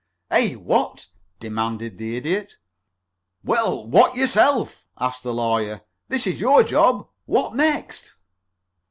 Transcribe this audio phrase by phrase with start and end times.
[0.31, 0.55] "Eh!
[0.55, 2.57] What?" demanded the Idiot.
[3.43, 5.81] "Well what yourself?" asked the Lawyer.
[6.07, 7.07] "This is your job.
[7.27, 8.15] What next?"